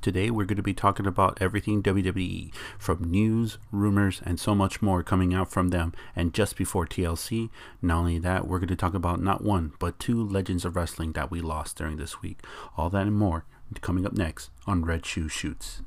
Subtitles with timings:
[0.00, 4.80] Today we're going to be talking about everything WWE, from news, rumors, and so much
[4.80, 5.92] more coming out from them.
[6.16, 7.50] And just before TLC,
[7.82, 11.12] not only that, we're going to talk about not one, but two legends of wrestling
[11.12, 12.38] that we lost during this week.
[12.78, 13.44] All that and more
[13.82, 15.82] coming up next on Red Shoe Shoots.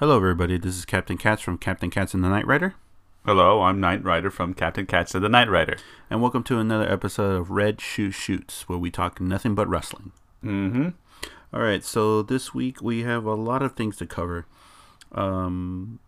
[0.00, 0.58] Hello, everybody.
[0.58, 2.74] This is Captain Cats from Captain Cats and the Night Rider.
[3.28, 5.76] Hello, I'm Knight Rider from Captain Cats and the Night Rider.
[6.08, 10.12] And welcome to another episode of Red Shoe Shoots, where we talk nothing but wrestling.
[10.42, 10.88] Mm-hmm.
[11.52, 14.46] All right, so this week we have a lot of things to cover.
[15.12, 15.98] Um,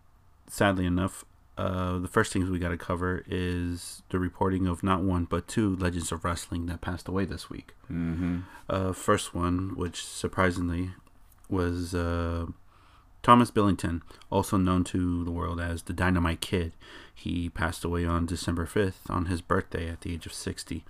[0.47, 1.23] sadly enough,
[1.59, 5.47] uh, the first things we got to cover is the reporting of not one but
[5.47, 7.75] two legends of wrestling that passed away this week.
[7.83, 8.39] Mm-hmm.
[8.67, 10.93] Uh, first one, which surprisingly
[11.47, 12.47] was uh,
[13.21, 16.73] Thomas Billington, also known to the world as the Dynamite Kid.
[17.21, 20.83] He passed away on December 5th on his birthday at the age of 60.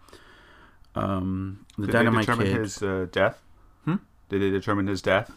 [0.95, 2.62] Um, the Did Dynamite they determine Kid.
[2.62, 3.41] his uh, death?
[3.85, 3.95] Hmm?
[4.30, 5.31] Did they determine his death?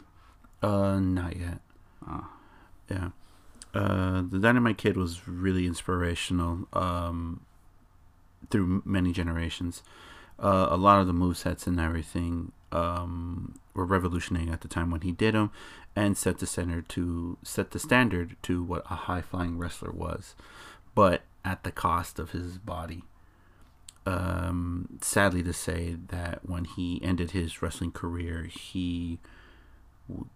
[0.63, 1.59] Uh, not yet.
[2.09, 2.29] Oh.
[2.91, 3.09] Yeah.
[3.73, 7.45] Uh, the Dynamite Kid was really inspirational um,
[8.51, 9.83] through many generations.
[10.39, 15.01] Uh, a lot of the movesets and everything um, were revolutionary at the time when
[15.03, 15.51] he did them,
[15.97, 20.35] and set the standard to set the standard to what a high flying wrestler was,
[20.95, 23.05] but at the cost of his body.
[24.07, 29.19] Um, sadly to say that when he ended his wrestling career, he
[30.09, 30.29] w-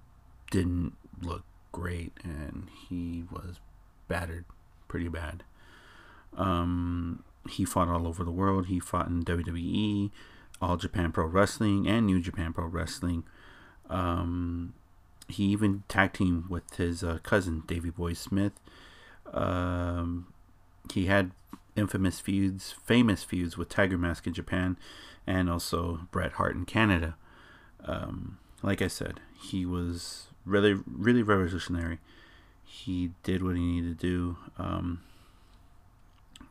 [0.50, 3.60] didn't look great and he was
[4.08, 4.46] battered
[4.88, 5.44] pretty bad.
[6.36, 8.66] Um, he fought all over the world.
[8.66, 10.10] He fought in WWE,
[10.60, 13.24] All Japan Pro Wrestling, and New Japan Pro Wrestling.
[13.90, 14.74] Um,
[15.28, 18.52] he even tag teamed with his uh, cousin Davey Boy Smith.
[19.32, 20.32] Um,
[20.92, 21.30] he had
[21.76, 24.76] infamous feuds, famous feuds with Tiger Mask in Japan,
[25.26, 27.16] and also Bret Hart in Canada.
[27.84, 31.98] Um, like I said, he was really, really revolutionary.
[32.64, 34.36] He did what he needed to do.
[34.58, 35.00] Um,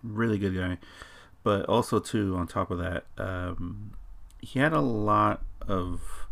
[0.04, 0.78] really good guy,
[1.44, 3.94] but also too on top of that, um,
[4.42, 6.28] he had a lot of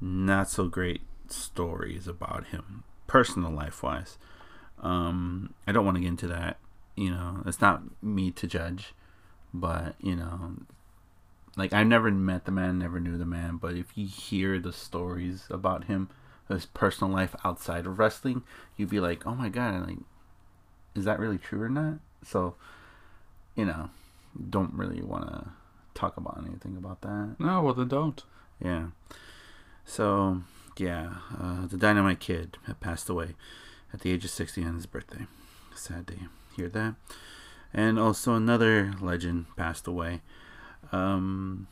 [0.00, 4.18] not so great stories about him, personal life wise.
[4.80, 6.58] Um, I don't want to get into that.
[6.98, 8.92] You know, it's not me to judge,
[9.54, 10.54] but you know,
[11.56, 14.72] like I never met the man, never knew the man, but if you hear the
[14.72, 16.08] stories about him,
[16.48, 18.42] his personal life outside of wrestling,
[18.76, 19.98] you'd be like, oh my god, like,
[20.96, 22.00] is that really true or not?
[22.24, 22.56] So,
[23.54, 23.90] you know,
[24.50, 25.50] don't really want to
[25.94, 27.36] talk about anything about that.
[27.38, 28.20] No, well then don't.
[28.60, 28.86] Yeah.
[29.84, 30.42] So,
[30.76, 33.36] yeah, uh, the Dynamite Kid had passed away
[33.92, 35.28] at the age of 60 on his birthday.
[35.76, 36.14] Sad to
[36.58, 36.94] hear that.
[37.72, 40.20] And also another legend passed away.
[40.92, 41.68] Um,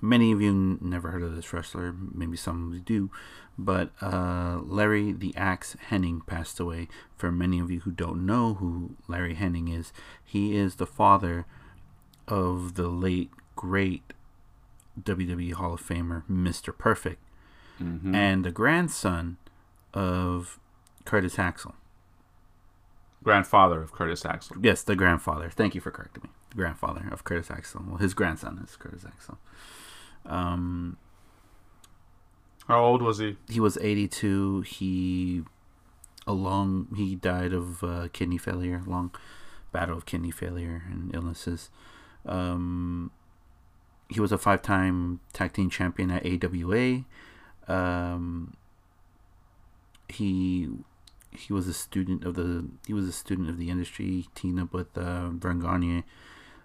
[0.00, 1.94] many of you n- never heard of this wrestler.
[2.14, 3.10] Maybe some of you do.
[3.58, 6.88] But uh, Larry the Axe Henning passed away.
[7.16, 9.92] For many of you who don't know who Larry Henning is,
[10.24, 11.46] he is the father
[12.26, 14.12] of the late, great
[15.00, 16.76] WWE Hall of Famer, Mr.
[16.76, 17.22] Perfect,
[17.82, 18.14] Mm-hmm.
[18.14, 19.38] and the grandson
[19.94, 20.58] of
[21.06, 21.74] Curtis Axel.
[23.22, 24.56] Grandfather of Curtis Axel.
[24.62, 25.50] Yes, the grandfather.
[25.50, 26.30] Thank you for correcting me.
[26.50, 27.84] The grandfather of Curtis Axel.
[27.86, 29.38] Well, his grandson is Curtis Axel.
[30.24, 30.96] Um,
[32.66, 33.36] How old was he?
[33.48, 34.62] he was 82.
[34.62, 35.42] He,
[36.26, 39.14] along, he died of uh, kidney failure, long
[39.72, 41.70] battle of kidney failure and illnesses.
[42.24, 43.10] Um,
[44.08, 47.04] he was a five-time tag team champion at AWA.
[47.68, 48.56] Um,
[50.08, 50.68] he
[51.32, 54.72] he was a student of the he was a student of the industry, teamed up
[54.72, 56.04] with uh, Verne Gagne.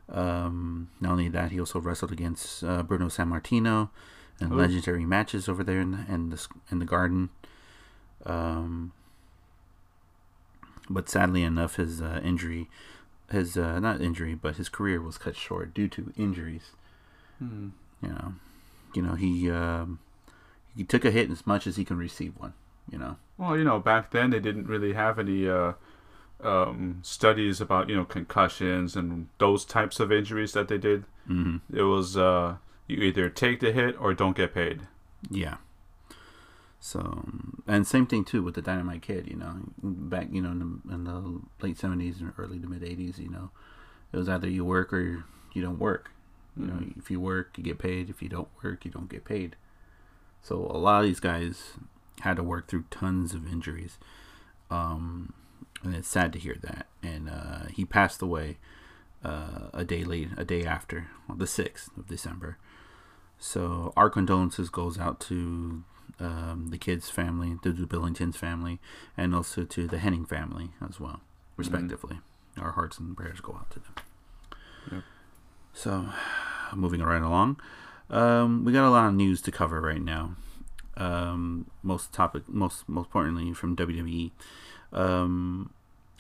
[0.10, 3.90] Um, not only that, he also wrestled against uh, Bruno Sammartino
[4.40, 4.56] in Ooh.
[4.56, 7.30] legendary matches over there in the in the, in the garden.
[8.26, 8.92] Um,
[10.90, 12.70] but sadly enough, his uh, injury,
[13.32, 16.72] his uh, not injury, but his career was cut short due to injuries.
[17.40, 17.70] Hmm.
[18.02, 18.34] You know,
[18.94, 20.00] you know he um,
[20.76, 22.54] he took a hit as much as he can receive one.
[22.92, 23.18] You know.
[23.38, 25.74] Well, you know, back then they didn't really have any uh,
[26.42, 31.04] um, studies about you know concussions and those types of injuries that they did.
[31.28, 34.82] hmm It was uh, you either take the hit or don't get paid.
[35.30, 35.58] Yeah.
[36.80, 39.28] So um, and same thing too with the Dynamite Kid.
[39.28, 42.84] You know, back you know in the, in the late seventies and early to mid
[42.84, 43.18] eighties.
[43.20, 43.50] You know,
[44.14, 46.12] it was either you work or you don't work.
[46.58, 46.98] You know, Mhm.
[46.98, 48.10] if you work, you get paid.
[48.10, 49.56] If you don't work, you don't get paid.
[50.42, 51.74] So a lot of these guys
[52.22, 53.98] had to work through tons of injuries,
[54.70, 55.34] um,
[55.84, 56.88] and it's sad to hear that.
[57.04, 58.58] And uh, he passed away
[59.24, 62.58] uh, a day late, a day after, well, the sixth of December.
[63.38, 65.84] So our condolences goes out to
[66.20, 68.80] um, the kid's family, to the Billington's family,
[69.18, 71.22] and also to the Henning family as well,
[71.58, 72.20] respectively.
[72.58, 73.94] Our hearts and prayers go out to them.
[74.92, 75.04] Yep.
[75.74, 76.06] So,
[76.74, 77.60] moving right along,
[78.10, 80.36] um, we got a lot of news to cover right now.
[80.98, 84.32] Um, most topic, most most importantly, from WWE.
[84.94, 85.72] Um,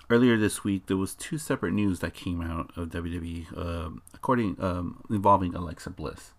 [0.09, 4.57] earlier this week, there was two separate news that came out of WWE, uh, according
[4.59, 6.33] um, involving Alexa Bliss.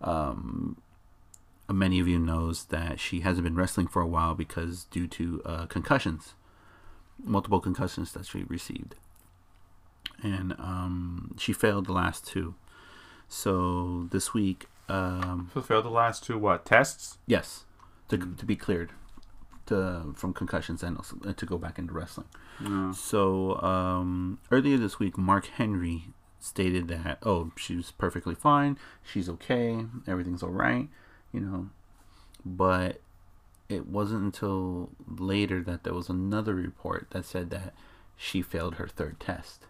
[0.00, 0.76] Um,
[1.72, 5.42] many of you knows that she hasn't been wrestling for a while because due to
[5.44, 6.34] uh, concussions,
[7.22, 8.94] multiple concussions that she received,
[10.22, 12.54] and um, she failed the last two.
[13.28, 17.18] So this week, um, So failed the last two what tests?
[17.26, 17.64] yes,
[18.08, 18.92] to, to be cleared
[19.66, 22.26] to, from concussions and also, uh, to go back into wrestling.
[22.60, 22.92] No.
[22.92, 26.08] So um, earlier this week, Mark Henry
[26.38, 30.88] stated that oh, she's perfectly fine, she's okay, everything's all right,
[31.32, 31.70] you know.
[32.44, 33.00] But
[33.70, 37.72] it wasn't until later that there was another report that said that
[38.16, 39.64] she failed her third test.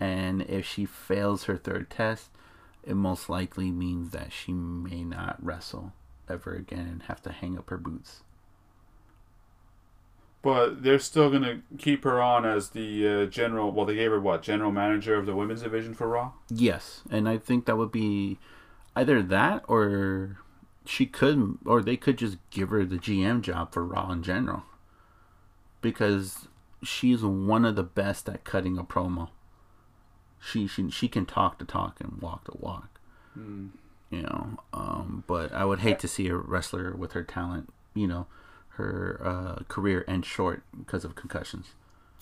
[0.00, 2.30] And if she fails her third test,
[2.86, 5.92] it most likely means that she may not wrestle
[6.28, 8.22] ever again and have to hang up her boots.
[10.42, 13.72] But they're still gonna keep her on as the uh, general.
[13.72, 16.32] Well, they gave her what general manager of the women's division for Raw.
[16.50, 18.38] Yes, and I think that would be
[18.94, 20.38] either that or
[20.84, 24.64] she could or they could just give her the GM job for Raw in general.
[25.80, 26.48] Because
[26.82, 29.30] she's one of the best at cutting a promo.
[30.44, 33.00] She she she can talk the talk and walk the walk.
[33.34, 33.68] Hmm.
[34.10, 38.06] You know, um, but I would hate to see a wrestler with her talent, you
[38.06, 38.26] know,
[38.76, 41.74] her uh, career end short because of concussions.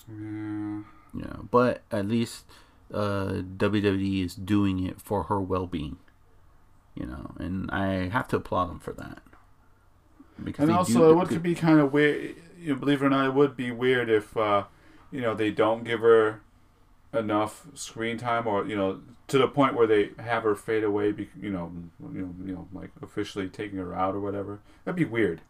[0.07, 0.15] Yeah.
[0.15, 2.45] You know, but at least
[2.91, 5.97] uh, WWE is doing it for her well-being.
[6.95, 9.21] You know, and I have to applaud them for that.
[10.43, 12.35] Because And also, do it would be kind of weird.
[12.59, 14.65] You know, believe it or not, it would be weird if uh,
[15.11, 16.41] you know they don't give her
[17.13, 21.11] enough screen time, or you know, to the point where they have her fade away.
[21.11, 21.71] Be, you know,
[22.13, 24.59] you know, you know, like officially taking her out or whatever.
[24.85, 25.41] That'd be weird.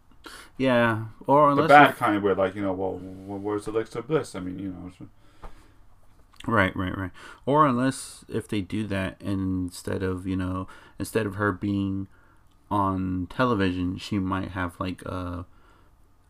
[0.57, 4.35] yeah, or The bad kind of weird, like you know, well, wh- where's Alexa Bliss?
[4.35, 5.07] I mean, you know,
[6.45, 7.11] Right, right, right.
[7.45, 10.67] Or unless if they do that instead of, you know,
[10.99, 12.07] instead of her being
[12.69, 15.45] on television, she might have like a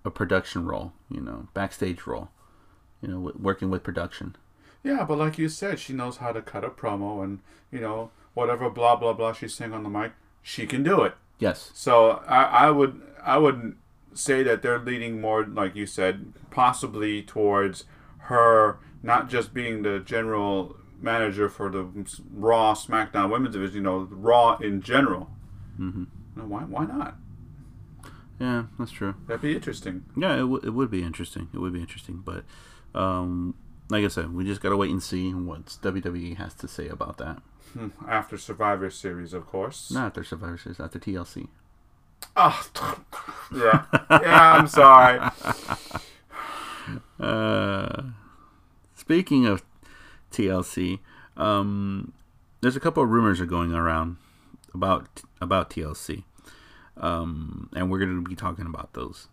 [0.05, 2.29] a production role, you know, backstage role,
[3.01, 4.35] you know, working with production.
[4.83, 5.03] Yeah.
[5.03, 7.39] But like you said, she knows how to cut a promo, and
[7.71, 11.15] you know, whatever blah blah blah she's saying on the mic, she can do it.
[11.39, 11.71] Yes.
[11.73, 13.75] So I, I would I would
[14.13, 17.85] say that they're leading more, like you said, possibly towards
[18.29, 21.85] her not just being the general manager for the
[22.31, 25.29] Raw SmackDown Women's Division, you know, Raw in general.
[25.79, 26.07] Mhm.
[26.35, 27.15] No, why why not?
[28.39, 29.15] Yeah, that's true.
[29.27, 30.05] That'd be interesting.
[30.17, 31.49] Yeah, it, w- it would be interesting.
[31.53, 32.43] It would be interesting, but
[32.99, 33.55] um,
[33.89, 37.17] like I said, we just gotta wait and see what WWE has to say about
[37.17, 37.41] that.
[37.73, 39.89] Hmm, After Survivor Series, of course.
[39.91, 41.47] Not after Survivor Series, after TLC.
[42.37, 42.67] Oh,
[43.55, 44.53] yeah, yeah.
[44.57, 45.19] I'm sorry.
[47.19, 48.03] Uh,
[48.95, 49.63] speaking of
[50.31, 50.99] TLC,
[51.37, 52.11] um,
[52.61, 54.17] there's a couple of rumors are going around
[54.73, 56.23] about about TLC,
[56.97, 59.27] um, and we're going to be talking about those.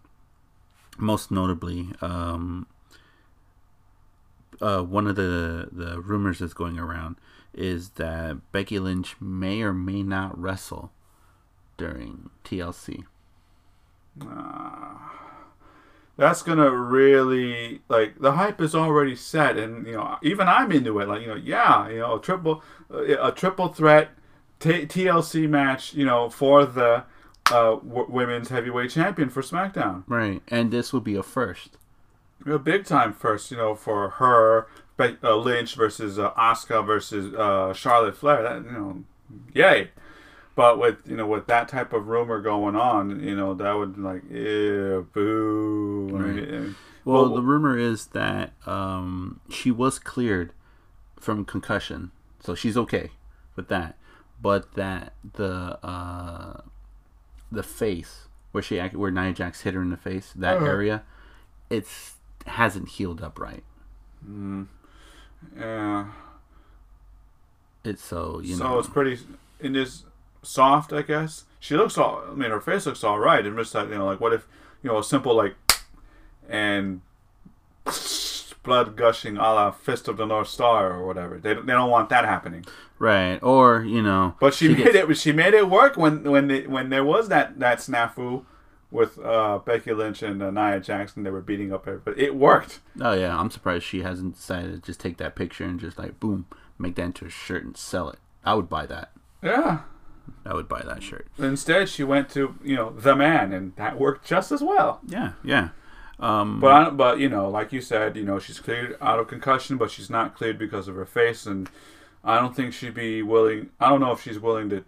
[0.98, 2.66] Most notably, um,
[4.60, 7.16] uh, one of the the rumors that's going around
[7.54, 10.92] is that Becky Lynch may or may not wrestle
[11.76, 13.04] during TLC.
[16.16, 20.98] that's gonna really like the hype is already set, and you know even I'm into
[21.00, 21.08] it.
[21.08, 24.10] Like you know, yeah, you know, a triple a triple threat
[24.58, 27.04] t- TLC match, you know, for the
[27.50, 30.04] uh, w- women's heavyweight champion for SmackDown.
[30.06, 31.76] Right, and this will be a first.
[32.46, 34.66] A big time first, you know, for her
[34.98, 38.42] uh, Lynch versus uh, Asuka versus uh, Charlotte Flair.
[38.42, 39.04] That you know,
[39.54, 39.90] yay.
[40.56, 43.98] But with you know with that type of rumor going on, you know that would
[43.98, 46.10] like ew, boo.
[46.14, 50.52] I mean, uh, Well, Well, the rumor is that um, she was cleared
[51.18, 53.10] from concussion, so she's okay
[53.56, 53.96] with that.
[54.42, 56.60] But that the uh,
[57.52, 60.66] the face where she where Nia Jax hit her in the face, that Uh-huh.
[60.66, 61.02] area,
[61.70, 62.16] it's
[62.46, 63.62] hasn't healed up right.
[64.28, 64.66] Mm.
[65.58, 66.06] yeah.
[67.84, 68.70] It's so you so know.
[68.74, 69.18] So it's pretty
[69.60, 70.04] in this
[70.42, 71.44] soft, I guess.
[71.58, 72.22] She looks all.
[72.30, 73.44] I mean, her face looks all right.
[73.44, 74.46] And just like you know, like what if
[74.82, 75.54] you know a simple like
[76.48, 77.00] and
[78.62, 81.38] blood gushing a la Fist of the North Star or whatever.
[81.38, 82.64] They, they don't want that happening.
[82.98, 83.38] Right.
[83.42, 84.34] Or you know.
[84.38, 85.16] But she, she made gets- it.
[85.16, 88.44] She made it work when when when there was that that snafu
[88.90, 91.22] with uh, Becky Lynch and uh, Nia Jackson.
[91.22, 92.22] They were beating up everybody.
[92.22, 92.80] It worked.
[93.00, 96.18] Oh yeah, I'm surprised she hasn't decided to just take that picture and just like
[96.20, 96.46] boom,
[96.78, 98.18] make that into a shirt and sell it.
[98.44, 99.12] I would buy that.
[99.42, 99.80] Yeah.
[100.44, 101.26] I would buy that shirt.
[101.38, 105.00] Instead, she went to you know the man, and that worked just as well.
[105.06, 105.70] Yeah, yeah.
[106.18, 109.28] Um, But I, but you know, like you said, you know, she's cleared out of
[109.28, 111.68] concussion, but she's not cleared because of her face, and
[112.22, 113.70] I don't think she'd be willing.
[113.80, 114.84] I don't know if she's willing to, you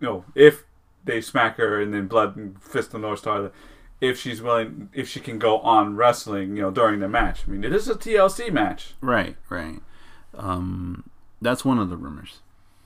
[0.00, 0.64] know, if
[1.10, 3.50] they smack her and then blood and fist the North Star,
[4.00, 7.42] if she's willing, if she can go on wrestling, you know, during the match.
[7.46, 8.94] I mean, it is a TLC match.
[9.00, 9.80] Right, right.
[10.34, 12.40] Um, that's one of the rumors.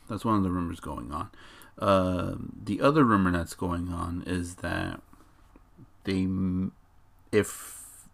[0.09, 1.31] That's one of the rumors going on.
[1.79, 5.01] Uh, the other rumor that's going on is that
[6.05, 6.27] they,
[7.33, 8.09] if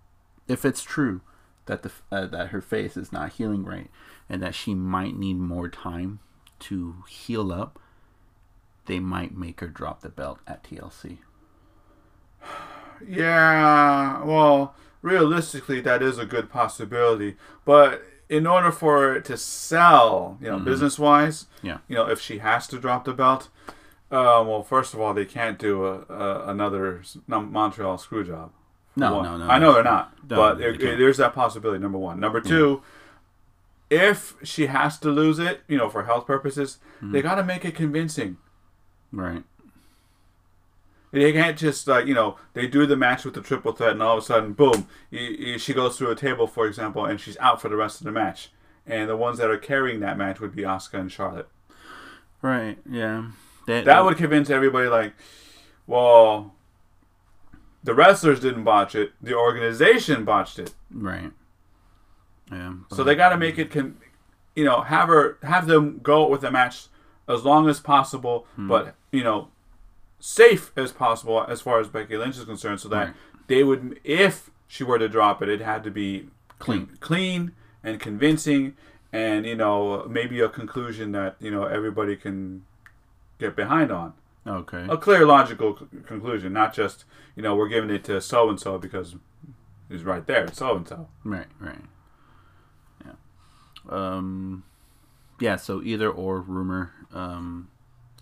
[0.48, 1.20] if it's true
[1.66, 3.90] that the uh, that her face is not healing right
[4.28, 6.20] and that she might need more time
[6.60, 7.78] to heal up,
[8.90, 11.18] they might make her drop the belt at TLC.
[13.08, 17.36] Yeah, well, realistically, that is a good possibility.
[17.64, 21.78] But in order for it to sell, you know, business wise, Yeah.
[21.88, 23.48] you know, if she has to drop the belt,
[24.10, 28.52] uh, well, first of all, they can't do a, a, another Montreal screw job.
[28.96, 29.24] No, One.
[29.24, 29.48] no, no.
[29.48, 31.80] I know they're not, No, but it, it- there's that possibility.
[31.80, 32.20] Number one.
[32.20, 32.82] Number two.
[33.88, 37.12] If she has to lose it, you know, for health purposes, Hmm.
[37.12, 38.36] they got to make it convincing.
[39.12, 39.44] Right.
[41.12, 44.02] They can't just like you know they do the match with the triple threat and
[44.02, 47.60] all of a sudden boom she goes through a table for example and she's out
[47.60, 48.50] for the rest of the match
[48.86, 51.48] and the ones that are carrying that match would be Asuka and Charlotte.
[52.42, 52.78] Right.
[52.88, 53.30] Yeah.
[53.66, 55.14] That, That would convince everybody like,
[55.86, 56.54] well,
[57.84, 60.74] the wrestlers didn't botch it, the organization botched it.
[60.90, 61.32] Right.
[62.50, 62.74] Yeah.
[62.92, 63.96] So they got to make it con-
[64.56, 66.86] you know have her have them go with the match
[67.30, 69.48] as long as possible, but you know
[70.18, 73.14] safe as possible as far as Becky Lynch is concerned, so that Right.
[73.46, 76.86] they would, if she were to drop it, it had to be Clean.
[77.00, 78.76] clean and convincing,
[79.12, 82.64] and you know maybe a conclusion that you know everybody can
[83.38, 84.12] get behind on.
[84.46, 84.86] Okay.
[84.88, 87.04] A clear, logical c- conclusion, not just
[87.36, 89.16] you know we're giving it to so and so because
[89.88, 91.08] he's right there, so and so.
[91.24, 91.84] Right, right.
[93.06, 93.12] Yeah.
[93.88, 94.64] Um
[95.40, 97.68] yeah, so either or rumor um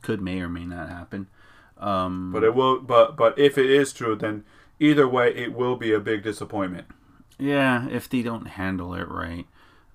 [0.03, 1.27] could may or may not happen.
[1.79, 2.81] Um But it will.
[2.81, 4.45] But but if it is true, then
[4.81, 6.87] either way, it will be a big disappointment.
[7.39, 9.47] yeah, if they don't handle it right.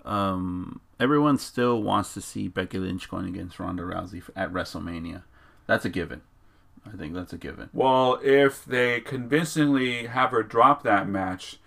[0.05, 5.23] Um everyone still wants to see Becky Lynch going against Ronda Rousey at WrestleMania.
[5.67, 6.21] That's a given.
[6.85, 7.69] I think that's a given.
[7.73, 11.57] Well, if they convincingly have her drop that match,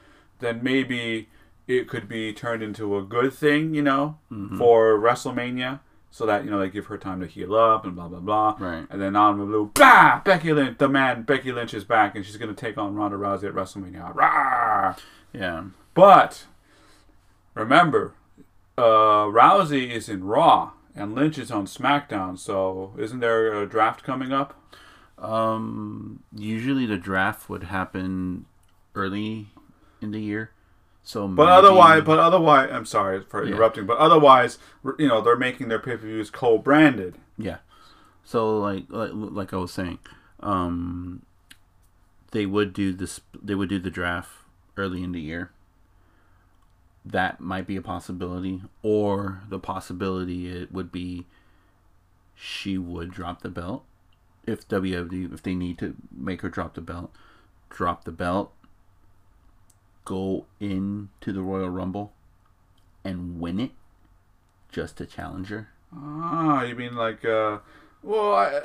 [0.40, 1.28] then maybe
[1.66, 4.18] it could be turned into a good thing, you know,
[4.59, 8.08] for WrestleMania, so that you know they give her time to heal up and blah
[8.08, 8.56] blah blah.
[8.58, 8.86] Right.
[8.90, 10.22] And then on the blue, bah!
[10.25, 13.44] Becky Lynch, the man, Becky Lynch is back, and she's gonna take on Ronda Rousey
[13.44, 14.14] at WrestleMania.
[14.14, 14.96] Rah!
[15.32, 15.64] Yeah.
[15.94, 16.46] But
[17.54, 18.14] remember,
[18.76, 22.38] uh, Rousey is in Raw and Lynch is on SmackDown.
[22.38, 24.54] So isn't there a draft coming up?
[25.18, 28.46] Um, usually the draft would happen
[28.94, 29.48] early
[30.00, 30.50] in the year.
[31.06, 33.86] So, But otherwise, but otherwise, I'm sorry for interrupting.
[33.86, 34.58] But otherwise,
[34.98, 37.14] you know, they're making their pay per views co-branded.
[37.38, 37.58] yeah.
[38.25, 40.00] So like, like like I was saying,
[40.40, 41.22] um,
[42.32, 43.20] they would do this.
[43.40, 44.30] They would do the draft
[44.76, 45.52] early in the year.
[47.04, 51.26] That might be a possibility, or the possibility it would be
[52.34, 53.84] she would drop the belt
[54.44, 57.12] if WWE if they need to make her drop the belt,
[57.70, 58.52] drop the belt,
[60.06, 62.14] go into the Royal Rumble,
[63.04, 63.72] and win it,
[64.72, 65.68] just a challenger?
[65.94, 67.58] Ah, you mean like, uh,
[68.02, 68.60] well, I,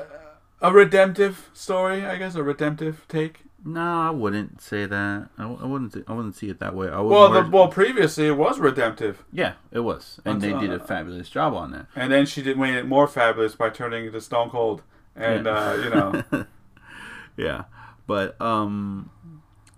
[0.61, 3.41] a redemptive story, I guess, a redemptive take.
[3.63, 5.29] No, I wouldn't say that.
[5.37, 5.95] I, I wouldn't.
[6.07, 6.89] I wouldn't see it that way.
[6.89, 10.79] I Well, the, well, previously it was redemptive, yeah, it was, and they did a
[10.79, 11.85] fabulous job on that.
[11.95, 14.81] and then she did made it more fabulous by turning into Stone Cold,
[15.15, 15.51] and Yeah.
[15.71, 16.45] uh, you know,
[17.37, 17.63] Yeah,
[18.07, 19.09] but um,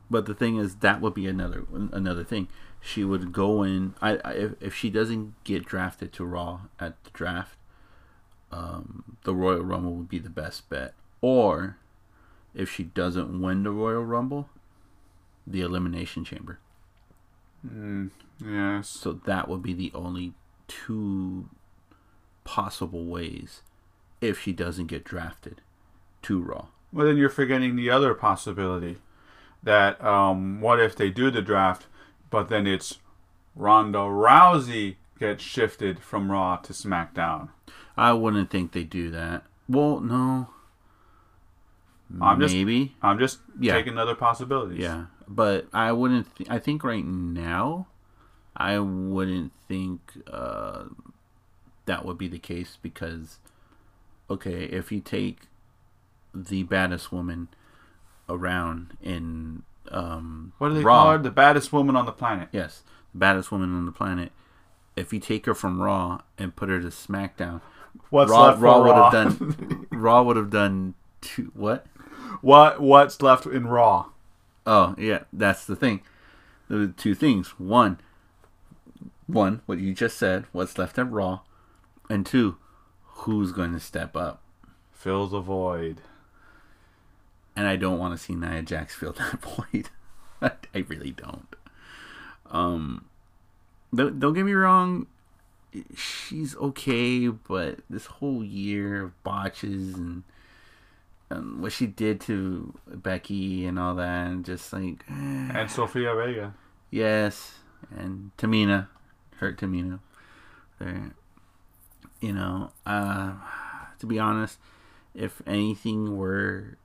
[0.10, 2.48] but the thing is, that would be another another thing.
[2.82, 3.96] She would go in.
[4.02, 7.58] I, I if, if she doesn't get drafted to Raw at the draft,
[8.52, 10.94] um, the Royal Rumble would be the best bet.
[11.22, 11.78] Or
[12.54, 14.50] if she doesn't win the Royal Rumble,
[15.48, 16.60] the Elimination Chamber.
[17.66, 18.10] mm,
[18.44, 18.90] yes.
[18.90, 20.34] So that would be the only
[20.68, 21.50] two
[22.44, 23.62] possible ways
[24.22, 25.62] if she doesn't get drafted
[26.24, 26.68] to Raw.
[26.92, 28.98] Well, then you're forgetting the other possibility
[29.64, 31.88] that um, what if they do the draft,
[32.30, 33.00] but then it's
[33.56, 37.50] Ronda Rousey gets shifted from Raw to SmackDown.
[37.96, 39.44] I wouldn't think they do that.
[39.70, 40.50] Well, no.
[42.22, 42.96] I'm just- Maybe.
[43.02, 43.74] I'm just Yeah.
[43.74, 44.80] taking other possibilities.
[44.80, 46.36] Yeah, but I wouldn't.
[46.36, 47.88] Th- I think right now,
[48.56, 50.00] I wouldn't think
[50.32, 50.86] uh,
[51.86, 53.40] that would be the case because,
[54.30, 55.48] okay, if you take
[56.36, 57.48] the baddest woman
[58.34, 61.18] around in um, What do they Raw, call her?
[61.18, 62.50] The baddest woman on the planet.
[62.52, 64.32] Yes, the baddest woman on the planet.
[64.96, 67.62] If you take her from Raw and put her to SmackDown,
[68.10, 69.88] What's Raw, Raw would have done.
[69.92, 71.52] Raw would have done two.
[71.56, 71.86] What?
[72.42, 74.10] what What's left in Raw?
[74.66, 76.02] Oh yeah, that's the thing.
[76.70, 77.60] The two things.
[77.60, 78.00] One,
[79.28, 81.42] one, what you just said, what's left at Raw,
[82.10, 82.58] and two,
[83.04, 84.42] who's going to step up.
[84.92, 86.02] Fills a void.
[87.56, 89.90] And I don't want to see Nia Jax fill that void.
[90.42, 91.56] I really don't.
[92.50, 93.06] Um,
[93.94, 95.08] don't, don't get me wrong.
[95.96, 100.24] She's okay, but this whole year of botches and,
[101.30, 105.50] and what she did to Becky and all that, and just like eh.
[105.54, 106.54] And Sofia Vega.
[106.92, 107.54] Yes,
[107.96, 108.88] and Tamina,
[109.38, 110.00] hurt Tamina.
[110.80, 111.14] There,
[112.20, 113.34] you know, uh,
[113.98, 114.60] to be honest,
[115.16, 116.78] if anything were,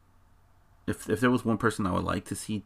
[0.88, 2.64] if if there was one person I would like to see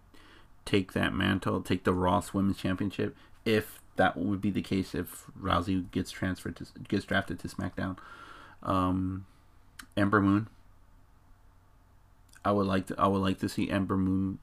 [0.64, 5.26] take that mantle, take the Ross Women's Championship, if that would be the case, if
[5.41, 7.99] Rousey gets transferred to gets drafted to SmackDown,
[8.62, 9.26] um,
[9.97, 10.49] Ember Moon.
[12.45, 14.38] I would like to I would like to see Ember Moon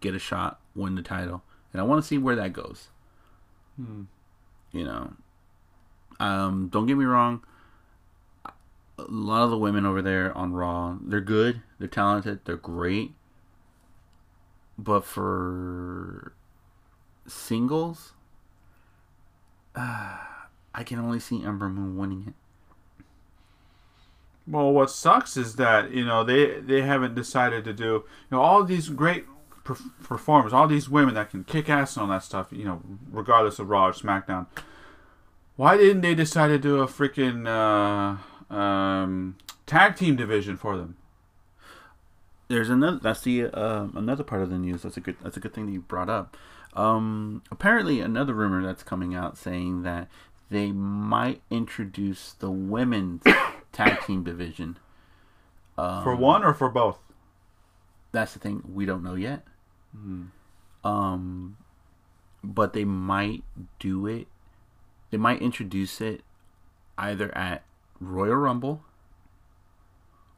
[0.00, 1.42] get a shot, win the title,
[1.72, 2.88] and I want to see where that goes.
[3.76, 4.02] Hmm.
[4.70, 5.12] You know,
[6.20, 7.42] um, don't get me wrong.
[8.98, 13.12] A lot of the women over there on Raw, they're good, they're talented, they're great.
[14.78, 16.32] But for
[17.26, 18.12] singles,
[19.74, 20.18] uh,
[20.76, 22.34] I can only see Ember Moon winning it.
[24.46, 28.42] Well, what sucks is that you know they they haven't decided to do you know
[28.42, 29.24] all these great
[29.62, 32.48] per- performers, all these women that can kick ass and all that stuff.
[32.50, 34.46] You know, regardless of Raw or SmackDown.
[35.56, 40.96] Why didn't they decide to do a freaking uh, um, tag team division for them?
[42.48, 42.98] There's another.
[43.02, 44.82] That's the uh, another part of the news.
[44.82, 45.16] That's a good.
[45.22, 46.36] That's a good thing that you brought up.
[46.74, 50.08] Um, apparently, another rumor that's coming out saying that
[50.50, 53.22] they might introduce the women's
[53.72, 54.78] tag team division.
[55.78, 56.98] Um, For one or for both?
[58.12, 59.44] that's the thing we don't know yet.
[60.84, 61.56] Um,
[62.44, 63.42] but they might
[63.80, 64.28] do it.
[65.10, 66.22] They might introduce it
[66.96, 67.64] either at
[68.00, 68.82] Royal Rumble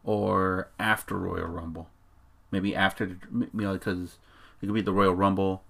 [0.05, 1.89] or after Royal Rumble.
[2.51, 4.19] Maybe after, the, you know, because
[4.63, 5.63] it could be the Royal Rumble,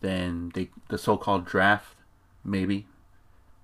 [0.00, 1.96] then they the so-called draft,
[2.44, 2.86] maybe,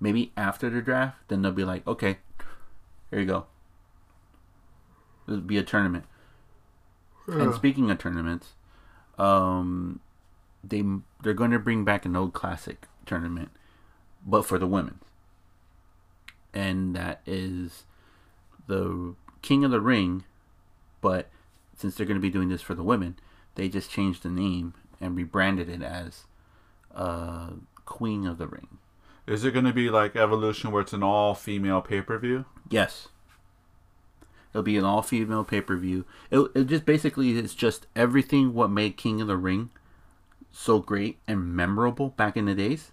[0.00, 2.18] maybe after the draft, then they'll be like, okay,
[3.10, 3.46] here you go.
[5.26, 6.04] It'll be a tournament.
[7.26, 8.54] And speaking of tournaments,
[9.18, 10.00] um,
[10.64, 10.82] they
[11.22, 13.50] they're going to bring back an old classic tournament,
[14.26, 15.00] but for the women.
[16.54, 17.84] And that is
[18.66, 20.24] the King of the Ring,
[21.00, 21.28] but
[21.76, 23.18] since they're going to be doing this for the women,
[23.54, 26.24] they just changed the name and rebranded it as
[26.94, 27.50] uh,
[27.84, 28.78] Queen of the Ring.
[29.26, 32.46] Is it going to be like Evolution, where it's an all female pay per view?
[32.70, 33.08] Yes.
[34.50, 36.06] It'll be an all female pay per view.
[36.30, 39.70] It, it just basically is just everything what made King of the Ring
[40.50, 42.90] so great and memorable back in the days.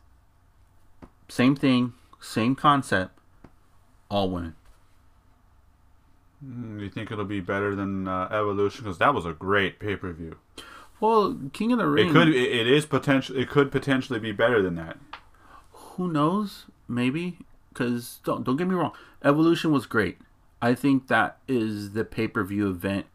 [1.27, 3.17] Same thing, same concept,
[4.09, 4.55] all women.
[6.43, 8.83] Hmm, You think it'll be better than uh, Evolution?
[8.83, 10.37] Because that was a great pay per view.
[10.99, 12.09] Well, King of the Ring.
[12.09, 12.29] It could.
[12.29, 13.35] It, it is potential.
[13.37, 14.97] It could potentially be better than that.
[15.71, 16.65] Who knows?
[16.87, 17.37] Maybe
[17.69, 18.93] because don't don't get me wrong.
[19.23, 20.17] Evolution was great.
[20.61, 23.05] I think that is the pay per view event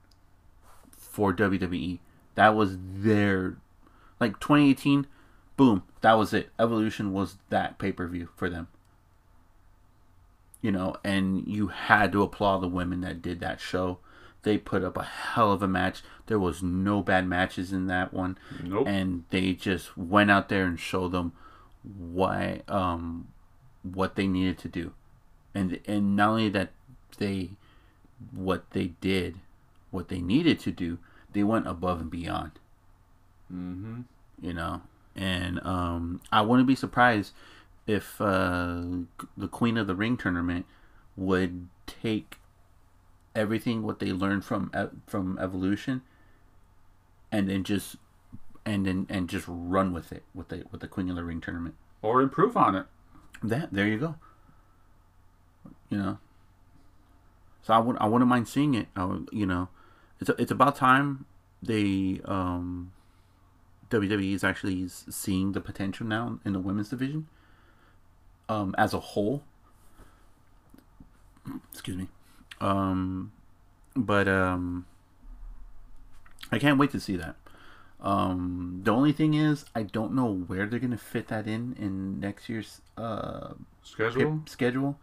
[0.91, 1.99] for WWE.
[2.35, 3.57] That was their
[4.19, 5.07] like 2018.
[5.57, 6.51] Boom, that was it.
[6.59, 8.69] Evolution was that pay per view for them.
[10.63, 13.99] You know, and you had to applaud the women that did that show.
[14.43, 16.03] They put up a hell of a match.
[16.27, 18.87] There was no bad matches in that one Nope.
[18.87, 21.33] and they just went out there and showed them
[21.83, 23.29] why um
[23.83, 24.93] what they needed to do
[25.55, 26.71] and and not only that
[27.19, 27.51] they
[28.33, 29.37] what they did
[29.91, 30.99] what they needed to do
[31.33, 32.53] they went above and beyond
[33.53, 34.01] mm-hmm.
[34.41, 34.83] you know
[35.17, 37.33] and um i wouldn't be surprised
[37.91, 38.83] if uh
[39.37, 40.67] the queen of the ring tournament
[41.17, 42.37] would take
[43.35, 44.71] everything what they learned from
[45.07, 46.03] from evolution
[47.33, 47.97] and then just
[48.65, 51.41] and then and just run with it with the with the queen of the ring
[51.41, 52.87] tournament or improve on it.
[53.43, 54.15] That there you go.
[55.89, 56.19] You know.
[57.63, 58.89] So I would I wouldn't mind seeing it.
[58.97, 59.69] I would, you know,
[60.21, 61.27] it's it's about time
[61.63, 62.93] they um
[63.91, 67.27] WWE is actually seeing the potential now in the women's division.
[68.51, 69.43] Um, as a whole.
[71.73, 72.09] Excuse me.
[72.61, 73.33] Um,
[73.95, 74.87] but um,
[76.51, 77.37] I can't wait to see that.
[78.01, 82.19] Um, the only thing is, I don't know where they're gonna fit that in in
[82.19, 84.41] next year's uh Schedule.
[84.47, 84.99] schedule.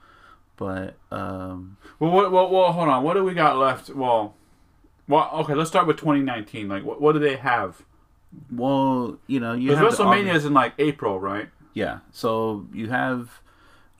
[0.58, 3.04] But um, Well, what, well, well, hold on.
[3.04, 3.90] What do we got left?
[3.90, 4.34] Well,
[5.08, 5.54] well, okay.
[5.54, 6.68] Let's start with 2019.
[6.68, 7.84] Like, what, what do they have?
[8.52, 11.50] well, you know, you have WrestleMania is in like April, right?
[11.78, 12.00] Yeah.
[12.12, 13.40] So you have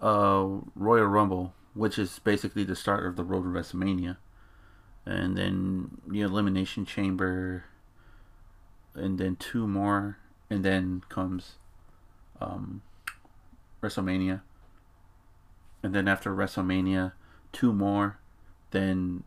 [0.02, 4.18] uh Royal Rumble, which is basically the start of the road to WrestleMania.
[5.06, 7.66] And then the Elimination Chamber
[8.96, 10.18] and then two more
[10.50, 11.58] and then comes
[12.42, 12.82] um
[13.84, 14.42] WrestleMania.
[15.84, 17.12] And then after WrestleMania,
[17.54, 18.18] two more,
[18.72, 19.24] then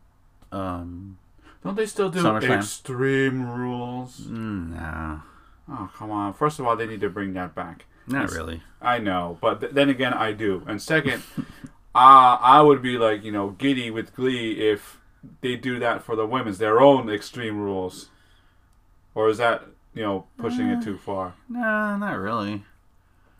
[0.51, 1.17] um
[1.63, 2.57] Don't they still do SummerSlam.
[2.57, 4.19] Extreme Rules?
[4.27, 5.21] mm, nah,
[5.69, 6.33] Oh, come on.
[6.33, 7.85] First of all, they need to bring that back.
[8.07, 8.61] Not It's- really.
[8.81, 10.63] I know, but th- then again, I do.
[10.67, 11.21] And second,
[11.95, 14.99] uh, I would be like, you know, giddy with glee if
[15.41, 18.09] they do that for the women's, their own Extreme Rules.
[19.13, 21.35] Or is that, you know, pushing it too far?
[21.47, 22.63] Nah, not really.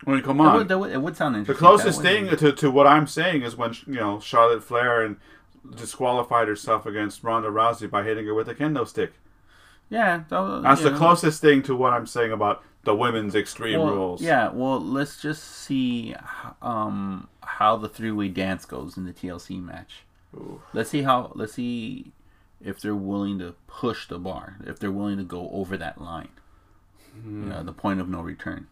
[0.06, 0.58] I mean, come That on.
[0.58, 1.54] would, that would, it would sound interesting.
[1.56, 5.18] The closest thing to, to what I'm saying is when you know Charlotte Flair and
[5.76, 9.14] disqualified herself against Ronda Rousey by hitting her with a kendo stick.
[9.90, 10.90] Yeah, that That's yeah.
[10.90, 14.22] the closest thing to what I'm saying about the women's extreme well, rules.
[14.22, 16.16] Yeah, well, let's just see
[16.62, 20.04] um, how the three-way dance goes in the TLC match.
[20.36, 20.62] Ooh.
[20.74, 21.32] Let's see how.
[21.36, 22.12] Let's see
[22.64, 24.58] if they're willing to push the bar.
[24.66, 26.30] If they're willing to go over that line.
[27.14, 27.44] Hmm.
[27.44, 28.68] You know, the point of no return.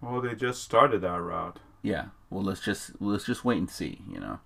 [0.00, 1.60] Well, they just started that route.
[1.82, 2.06] Yeah.
[2.30, 4.00] Well, let's just let's just wait and see.
[4.10, 4.40] You know.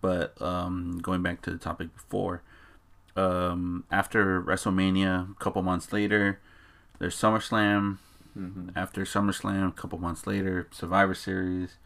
[0.00, 2.42] But um, going back to the topic before,
[3.16, 6.40] um, after WrestleMania, a couple months later,
[6.98, 7.98] there's SummerSlam.
[8.74, 11.76] After SummerSlam, a couple months later, Survivor Series,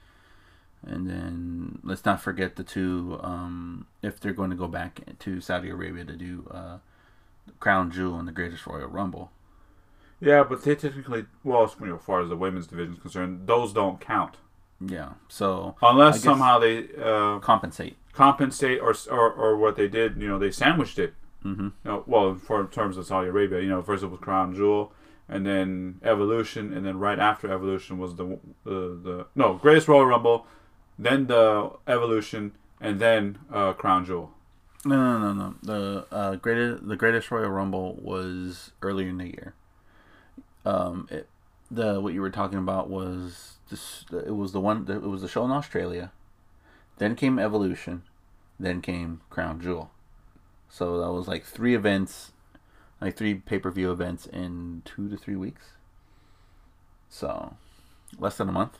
[0.86, 3.20] and then let's not forget the two.
[3.22, 6.78] Um, if they're going to go back to Saudi Arabia to do uh,
[7.60, 9.30] Crown Jewel and the Greatest Royal Rumble.
[10.20, 13.46] Yeah, but they technically, well, you know, as far as the women's division is concerned,
[13.46, 14.36] those don't count
[14.80, 15.10] Yeah.
[15.28, 17.96] So unless somehow they uh, compensate.
[18.12, 20.16] compensate or, or or what they did.
[20.16, 21.14] You know, they sandwiched it.
[21.44, 21.62] Mm-hmm.
[21.62, 24.54] You know, well, for in terms of Saudi Arabia, you know, first it was Crown
[24.54, 24.92] Jewel,
[25.28, 30.06] and then Evolution, and then right after Evolution was the the, the no Greatest Royal
[30.06, 30.46] Rumble,
[30.98, 34.32] then the Evolution, and then uh, Crown Jewel.
[34.84, 35.54] No, no, no, no.
[35.62, 39.54] The uh, greatest the Greatest Royal Rumble was earlier in the year.
[40.64, 41.28] Um, it,
[41.70, 44.04] the what you were talking about was this.
[44.12, 44.86] It was the one.
[44.88, 46.12] It was the show in Australia.
[46.98, 48.02] Then came Evolution,
[48.58, 49.90] then came Crown Jewel.
[50.68, 52.32] So that was like three events,
[53.00, 55.72] like three pay per view events in two to three weeks.
[57.08, 57.54] So,
[58.18, 58.78] less than a month.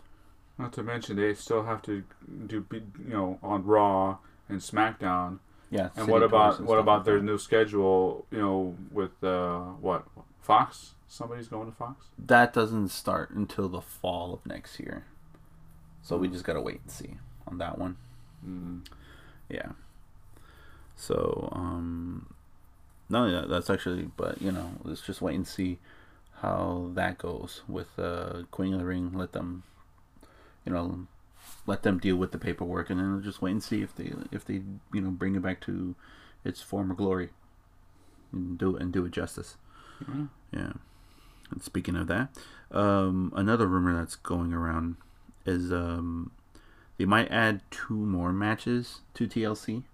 [0.59, 2.02] Not to mention they still have to
[2.46, 5.38] do you know on Raw and SmackDown.
[5.70, 5.90] Yeah.
[5.96, 8.26] And what about and what about like their new schedule?
[8.31, 10.04] You know, with uh, what
[10.40, 10.94] Fox?
[11.11, 12.07] Somebody's going to Fox.
[12.18, 15.04] that doesn't start until the fall of next year.
[16.02, 17.14] So we just gotta wait and see
[17.46, 17.96] on that one.
[18.46, 18.87] Mm.
[19.48, 19.72] Yeah.
[20.96, 22.26] So um,
[23.09, 25.79] no, yeah, that's actually, but you know, let's just wait and see
[26.40, 29.12] how that goes with uh, Queen of the Ring.
[29.12, 29.62] Let them,
[30.64, 31.07] you know,
[31.66, 34.44] let them deal with the paperwork, and then just wait and see if they if
[34.44, 35.94] they you know bring it back to
[36.44, 37.31] its former glory
[38.33, 39.57] and do it and do it justice.
[40.05, 40.29] Mhm.
[40.53, 40.73] Yeah.
[41.51, 42.29] And speaking of that,
[42.71, 44.97] um, another rumor that's going around
[45.47, 46.31] is um,
[46.99, 49.85] they might add two more matches to TLC.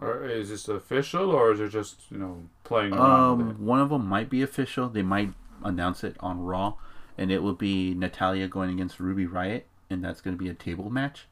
[0.00, 3.50] Or is this official, or is it just you know playing around with it?
[3.56, 4.88] Um, one of them might be official.
[4.88, 6.74] They might announce it on Raw,
[7.18, 10.54] and it will be Natalya going against Ruby Riott, and that's going to be a
[10.54, 11.26] table match.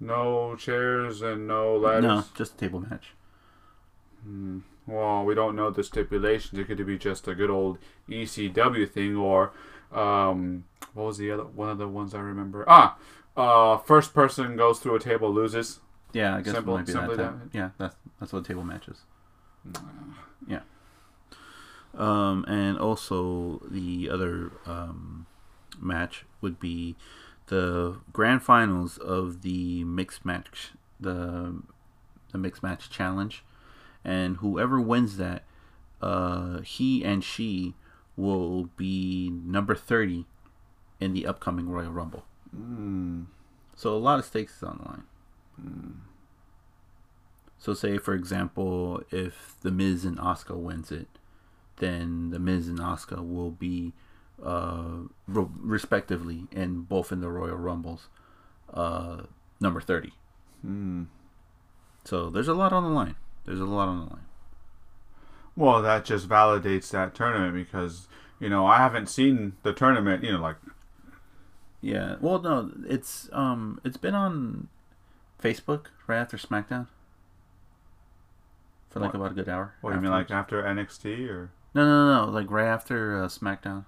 [0.00, 2.02] No chairs and no ladders.
[2.02, 3.14] No, just a table match.
[4.24, 4.60] Hmm.
[4.86, 6.58] Well, we don't know the stipulations.
[6.58, 9.52] It could be just a good old ECW thing, or
[9.92, 10.64] um,
[10.94, 12.64] what was the other one of the ones I remember?
[12.66, 12.96] Ah,
[13.36, 15.80] uh, first person goes through a table loses.
[16.12, 17.34] Yeah, I guess Simple- it might be that, that.
[17.52, 19.02] Yeah, that's that's what table matches.
[20.46, 20.60] Yeah.
[21.96, 25.26] Um, and also the other um,
[25.80, 26.96] match would be
[27.46, 31.62] the grand finals of the mixed match, the
[32.32, 33.44] the mixed match challenge,
[34.04, 35.44] and whoever wins that,
[36.00, 37.74] uh, he and she
[38.16, 40.26] will be number thirty
[41.00, 42.24] in the upcoming Royal Rumble.
[42.56, 43.26] Mm.
[43.76, 45.04] So a lot of stakes is on the line.
[47.58, 51.08] So say for example, if the Miz and Asuka wins it,
[51.76, 53.92] then the Miz and Asuka will be
[54.44, 58.08] uh, re- respectively in both in the Royal Rumbles,
[58.72, 59.22] uh,
[59.60, 60.12] number thirty.
[60.64, 61.06] Mm.
[62.04, 63.16] So there's a lot on the line.
[63.44, 64.24] There's a lot on the line.
[65.56, 68.06] Well, that just validates that tournament because
[68.38, 70.22] you know I haven't seen the tournament.
[70.22, 70.56] You know, like
[71.80, 72.16] Yeah.
[72.20, 74.68] Well, no, it's um, it's been on
[75.42, 76.86] Facebook right after SmackDown
[78.90, 79.20] for like What?
[79.20, 79.74] about a good hour.
[79.80, 80.66] what do you mean, like afterwards.
[80.66, 83.84] after NXT or No, no, no, no, like right after uh, SmackDown.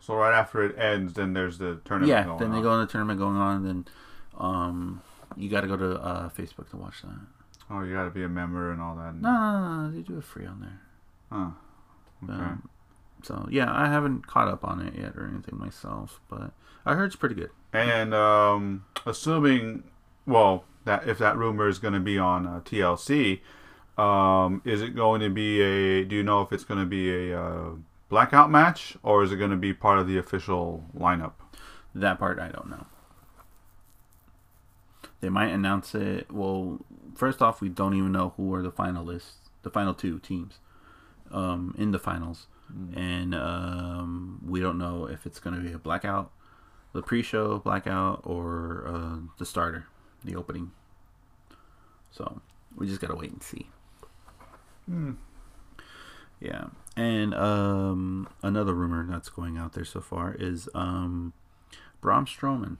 [0.00, 2.10] so right after it ends, then there's the tournament.
[2.10, 2.62] yeah, going then they on.
[2.62, 3.84] go in the tournament going on, and then
[4.36, 5.02] um,
[5.36, 7.10] you got to go to uh, Facebook to watch that.
[7.70, 9.14] Oh, you got to be a member and all that.
[9.14, 10.80] No, no, no, no, they do it free on there.
[11.30, 11.50] Huh.
[12.24, 12.32] Okay.
[12.32, 12.68] Um,
[13.22, 16.52] so yeah, I haven't caught up on it yet or anything myself, but
[16.86, 17.50] I heard it's pretty good.
[17.72, 19.84] And um, assuming,
[20.28, 23.40] well, that if that rumor is going to be on uh, TLC,
[23.98, 26.04] um, is it going to be a?
[26.04, 27.70] Do you know if it's going to be a uh,
[28.08, 31.32] blackout match or is it going to be part of the official lineup?
[31.94, 32.86] That part I don't know.
[35.20, 36.30] They might announce it.
[36.30, 36.78] Well,
[37.14, 40.60] first off, we don't even know who are the finalists, the final two teams,
[41.32, 42.46] um, in the finals,
[42.94, 46.30] and um, we don't know if it's going to be a blackout,
[46.92, 49.88] the pre-show blackout, or uh, the starter,
[50.24, 50.70] the opening.
[52.10, 52.40] So
[52.76, 53.68] we just gotta wait and see.
[54.86, 55.12] Hmm.
[56.40, 61.32] Yeah, and um, another rumor that's going out there so far is um,
[62.00, 62.76] Braun Strowman.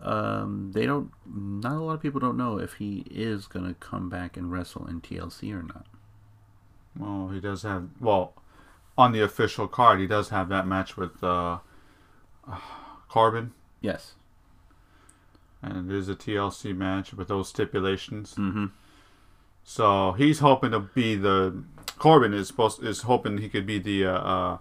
[0.00, 1.10] Um, they don't.
[1.26, 4.86] Not a lot of people don't know if he is gonna come back and wrestle
[4.86, 5.86] in TLC or not.
[6.96, 7.88] Well, he does have.
[8.00, 8.34] Well,
[8.96, 11.58] on the official card, he does have that match with uh,
[13.08, 14.14] Corbin, Yes.
[15.62, 18.34] And it is a TLC match with those stipulations.
[18.34, 18.66] Mm-hmm.
[19.64, 21.62] So he's hoping to be the
[21.98, 24.58] Corbin is supposed is hoping he could be the uh, uh,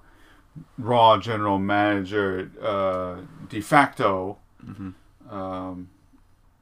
[0.77, 5.33] Raw general manager uh, de facto Mm-hmm.
[5.33, 5.89] um,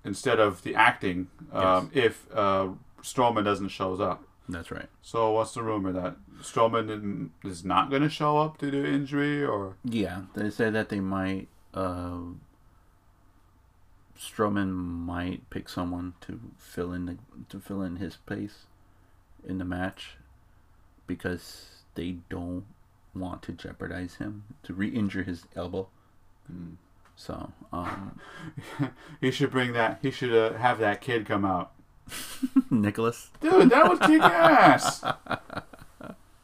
[0.06, 2.68] instead of the acting um, if uh,
[3.02, 4.24] Strowman doesn't shows up.
[4.48, 4.86] That's right.
[5.02, 9.44] So what's the rumor that Strowman is not going to show up due to injury
[9.44, 11.48] or Yeah, they said that they might.
[14.20, 17.18] Strowman might pick someone to fill in the
[17.50, 18.66] to fill in his place
[19.48, 20.18] in the match
[21.06, 22.66] because they don't
[23.16, 25.88] want to jeopardize him to re-injure his elbow.
[27.16, 28.20] So, um,
[29.22, 31.72] he should bring that he should uh, have that kid come out.
[32.70, 33.32] Nicholas.
[33.42, 35.04] Dude, that would kick ass.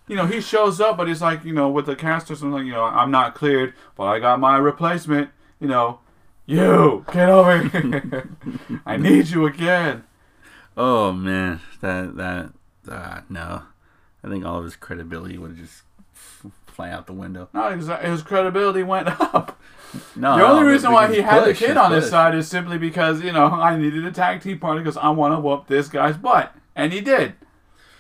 [0.06, 2.52] You know, he shows up, but he's like, you know, with the cast or something,
[2.52, 5.30] like, you know, I'm not cleared, but I got my replacement.
[5.62, 6.00] You know,
[6.46, 8.30] you get over here.
[8.86, 10.04] I need you again.
[10.76, 12.54] Oh man, that that
[12.90, 13.64] uh, no,
[14.24, 15.84] I think all of his credibility would just
[16.68, 17.50] fly out the window.
[17.54, 19.60] No, his, his credibility went up.
[20.16, 22.80] No, The only no, reason why he had the kid on his side is simply
[22.80, 25.88] because, you know, I needed a tag team partner because I want to whoop this
[25.88, 26.56] guy's butt.
[26.76, 27.34] And he did.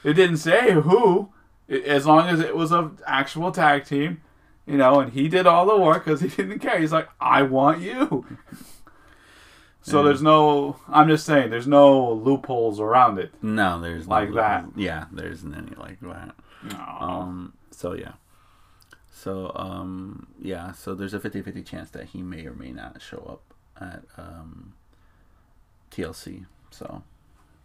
[0.03, 1.29] It didn't say who,
[1.69, 4.21] as long as it was an actual tag team,
[4.65, 6.79] you know, and he did all the work because he didn't care.
[6.79, 8.25] He's like, I want you.
[9.85, 10.05] So Yeah.
[10.05, 13.33] there's no, I'm just saying, there's no loopholes around it.
[13.43, 14.65] No, there's no Like that.
[14.77, 16.33] Yeah, there isn't any like that.
[16.71, 16.79] No.
[17.05, 17.53] Um.
[17.71, 18.13] So yeah.
[19.11, 20.27] So um.
[20.39, 20.71] Yeah.
[20.71, 24.71] So there's a 50-50 chance that he may or may not show up at um.
[25.91, 26.45] TLC.
[26.71, 27.03] So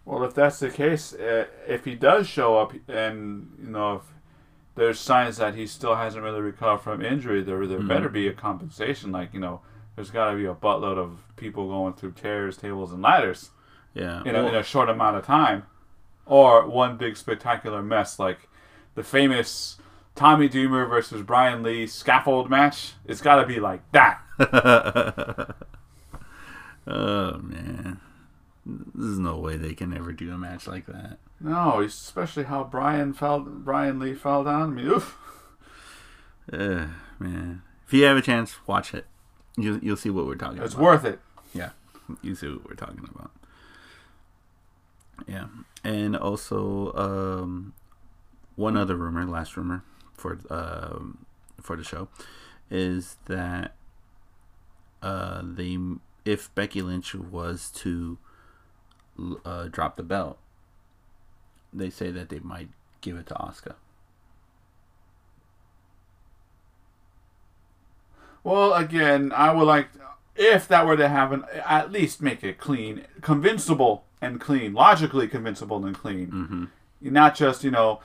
[0.04, 4.02] Well, if that's the case, uh, if he does show up, and you know, if
[4.78, 7.88] there's signs that he still hasn't really recovered from injury, there there Mhm.
[7.88, 9.10] better be a compensation.
[9.12, 9.60] Like you know,
[9.96, 13.50] there's got to be a buttload of people going through chairs, tables, and ladders
[13.94, 14.22] yeah.
[14.24, 15.64] in a, in a short amount of time,
[16.26, 18.48] or one big spectacular mess like
[18.94, 19.76] the famous
[20.14, 22.94] Tommy Dreamer versus Brian Lee scaffold match.
[23.04, 24.20] It's got to be like that.
[26.86, 28.00] oh man,
[28.64, 31.18] there's no way they can ever do a match like that.
[31.40, 34.62] No, especially how Brian fell, Brian Lee fell down.
[34.62, 35.16] I mean, oof.
[36.52, 36.86] Uh,
[37.18, 39.06] man, if you have a chance, watch it.
[39.56, 40.84] You you'll see what we're talking It's about.
[40.84, 41.20] worth it.
[41.54, 41.70] Yeah,
[42.22, 43.30] you see what we're talking about.
[45.26, 45.46] Yeah,
[45.84, 47.74] and also um,
[48.56, 49.82] one other rumor, last rumor
[50.14, 51.26] for um,
[51.60, 52.08] for the show,
[52.70, 53.74] is that
[55.02, 55.76] uh, they
[56.24, 58.18] if Becky Lynch was to
[59.44, 60.38] uh, drop the belt,
[61.72, 62.68] they say that they might
[63.00, 63.74] give it to Asuka.
[68.44, 69.88] Well, again, I would like
[70.38, 75.84] if that were to happen, at least make it clean, convincible and clean, logically convincible
[75.84, 76.28] and clean.
[76.28, 76.64] Mm-hmm.
[77.12, 78.00] Not just you know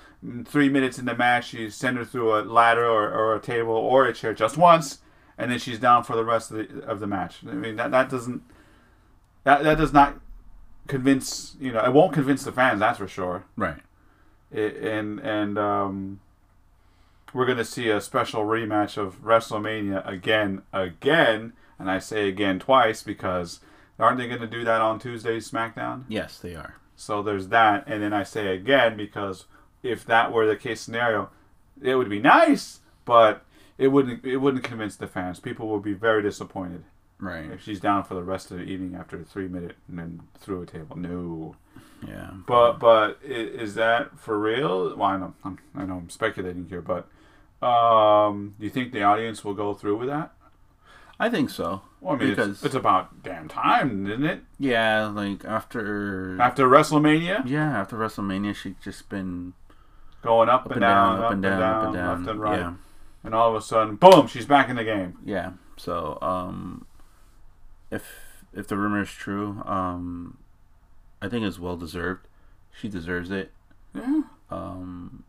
[0.45, 3.73] three minutes in the match, you send her through a ladder or, or a table
[3.73, 4.99] or a chair just once,
[5.37, 7.37] and then she's down for the rest of the of the match.
[7.47, 8.41] I mean that that doesn't
[9.43, 10.19] that that does not
[10.87, 13.45] convince you know it won't convince the fans that's for sure.
[13.55, 13.79] Right.
[14.51, 16.19] It, and and um,
[17.33, 23.01] we're gonna see a special rematch of WrestleMania again, again, and I say again twice
[23.01, 23.59] because
[23.97, 26.03] aren't they gonna do that on Tuesday's SmackDown?
[26.07, 26.75] Yes, they are.
[26.95, 29.45] So there's that, and then I say again because
[29.81, 31.29] if that were the case scenario,
[31.81, 33.43] it would be nice, but
[33.77, 35.39] it wouldn't it wouldn't convince the fans.
[35.39, 36.83] People would be very disappointed
[37.19, 37.49] Right.
[37.51, 40.21] if she's down for the rest of the evening after a three minute and then
[40.39, 40.97] through a table.
[40.97, 41.55] No.
[42.05, 42.31] Yeah.
[42.45, 44.95] But but is that for real?
[44.95, 47.07] Well, I know I'm, I know I'm speculating here, but
[47.65, 50.33] um, do you think the audience will go through with that?
[51.19, 51.83] I think so.
[52.01, 54.41] Well, I mean, Because- it's, it's about damn time, isn't it?
[54.59, 56.41] Yeah, like after.
[56.41, 59.53] After WrestleMania, yeah, after WrestleMania, she's just been
[60.21, 62.73] going up, up and down, up and down, up and down, left and right, Yeah.
[63.23, 65.17] and all of a sudden, boom, she's back in the game.
[65.23, 65.51] Yeah.
[65.77, 66.85] So, um,
[67.93, 70.37] if if the rumor is true, um,
[71.21, 72.27] I think it's well deserved.
[72.79, 73.51] She deserves it.
[73.93, 74.23] Yeah.
[74.49, 75.23] Um,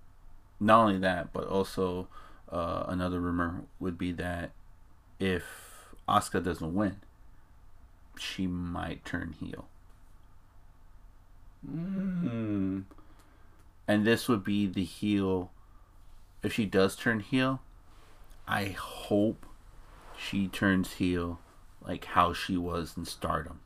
[0.60, 2.08] not only that, but also
[2.50, 4.50] uh, another rumor would be that
[5.18, 5.44] if
[6.08, 6.96] Asuka doesn't win,
[8.18, 9.66] she might turn heel,
[11.64, 12.80] Hmm.
[13.88, 15.50] and this would be the heel.
[16.42, 17.60] If she does turn heel,
[18.46, 19.46] I hope
[20.18, 21.40] she turns heel
[21.86, 23.60] like how she was in Stardom.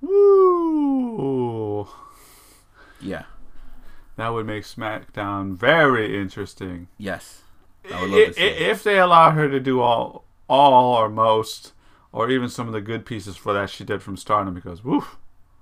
[0.00, 1.88] Woo!
[3.00, 3.24] Yeah.
[4.16, 6.88] That would make SmackDown very interesting.
[6.98, 7.42] Yes.
[7.90, 8.62] I I- would love to see i- it.
[8.62, 11.72] if they allow her to do all, all or most,
[12.12, 15.16] or even some of the good pieces for that she did from Stardom, because woof,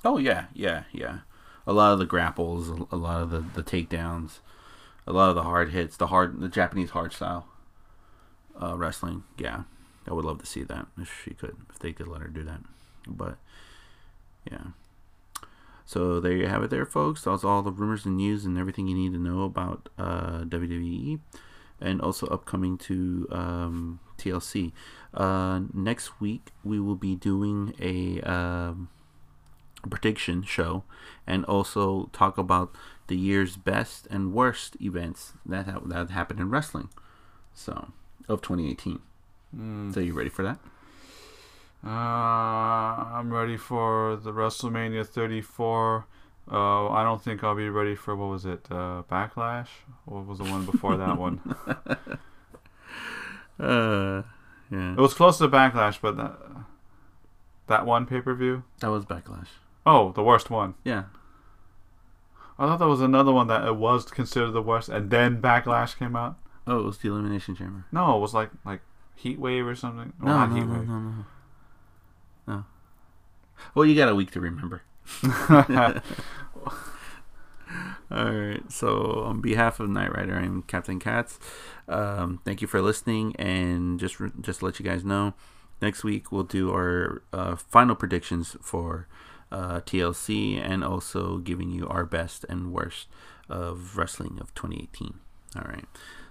[0.05, 1.19] Oh yeah, yeah, yeah.
[1.67, 4.39] A lot of the grapples, a- a lot of the, the takedowns,
[5.07, 7.47] a lot of the hard hits, the hard, the Japanese hard style
[8.61, 9.25] uh, wrestling.
[9.37, 9.63] Yeah,
[10.09, 12.43] I would love to see that if she could, if they could let her do
[12.45, 12.61] that.
[13.07, 13.37] But
[14.51, 14.69] yeah.
[15.85, 17.23] So there you have it, there, folks.
[17.23, 21.21] That's all the rumors and news and everything you need to know about uh, WWE,
[21.81, 24.73] and also upcoming to um, TLC.
[25.15, 28.21] Uh, next week we will be doing a.
[28.23, 28.91] Um,
[29.89, 30.83] prediction show
[31.27, 32.75] and also talk about
[33.07, 36.89] the year's best and worst events that ha- that happened in wrestling.
[37.55, 37.93] So,
[38.29, 39.01] of 2018.
[39.93, 40.59] So, you ready for that?
[41.85, 46.07] uh, I'm ready for the WrestleMania 34.
[46.51, 49.69] Uh, I don't think I'll be ready for what was it, uh, Backlash?
[50.07, 51.41] What was the one before that one?
[53.61, 54.23] Uh,
[54.71, 54.93] yeah.
[54.93, 56.39] It was close to Backlash, but that,
[57.67, 58.63] that one pay per view.
[58.79, 59.49] That was backlash.
[59.85, 60.75] Oh, the worst one.
[60.85, 61.05] Yeah.
[62.57, 65.99] I thought that was another one that it was considered the worst, and then Backlash
[65.99, 66.37] came out.
[66.69, 67.85] Oh, it was the Elimination Chamber.
[67.91, 68.81] No, it was like like
[69.19, 70.13] Heat Wave or something.
[70.23, 70.89] Oh, No, not no, no, Wave.
[70.89, 71.25] no, no.
[72.47, 72.65] No.
[73.75, 74.83] Well, you got a week to remember.
[78.11, 78.73] All right.
[78.73, 81.39] So, on behalf of Knight Rider, I'm Captain Katz.
[81.89, 85.35] Um, thank you for listening, and just re- just to let you guys know,
[85.83, 89.07] next week we'll do our uh, final predictions for
[89.53, 93.09] uh, TLC, and also giving you our best and worst
[93.51, 95.15] of wrestling of 2018.
[95.57, 95.85] All right.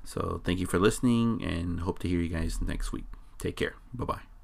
[0.07, 3.03] So, thank you for listening, and hope to hear you guys next week.
[3.39, 3.75] Take care.
[3.93, 4.36] Bye bye.